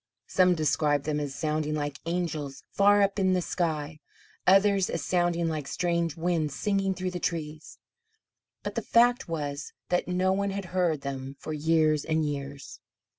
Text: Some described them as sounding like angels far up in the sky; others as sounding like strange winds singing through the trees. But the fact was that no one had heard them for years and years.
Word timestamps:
Some 0.25 0.55
described 0.55 1.05
them 1.05 1.19
as 1.19 1.35
sounding 1.35 1.75
like 1.75 1.99
angels 2.07 2.63
far 2.71 3.03
up 3.03 3.19
in 3.19 3.33
the 3.33 3.39
sky; 3.41 3.99
others 4.47 4.89
as 4.89 5.03
sounding 5.05 5.47
like 5.47 5.67
strange 5.67 6.17
winds 6.17 6.55
singing 6.55 6.95
through 6.95 7.11
the 7.11 7.19
trees. 7.19 7.77
But 8.63 8.73
the 8.73 8.81
fact 8.81 9.27
was 9.29 9.73
that 9.89 10.07
no 10.07 10.33
one 10.33 10.49
had 10.49 10.65
heard 10.73 11.01
them 11.01 11.35
for 11.37 11.53
years 11.53 12.03
and 12.03 12.25
years. 12.25 12.79